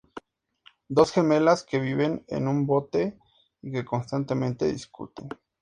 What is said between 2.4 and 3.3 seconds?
un bote